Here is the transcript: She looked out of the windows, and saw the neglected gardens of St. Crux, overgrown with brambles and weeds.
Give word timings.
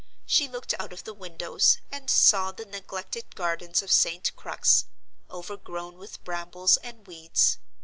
She 0.25 0.47
looked 0.47 0.73
out 0.79 0.91
of 0.93 1.03
the 1.03 1.13
windows, 1.13 1.77
and 1.91 2.09
saw 2.09 2.51
the 2.51 2.65
neglected 2.65 3.35
gardens 3.35 3.83
of 3.83 3.91
St. 3.91 4.35
Crux, 4.35 4.85
overgrown 5.29 5.99
with 5.99 6.23
brambles 6.23 6.77
and 6.77 7.05
weeds. 7.05 7.59